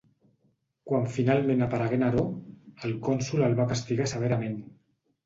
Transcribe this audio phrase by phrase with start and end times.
[0.91, 2.23] Quan finalment aparegué Neró,
[2.89, 4.57] el consol el va castigar severament.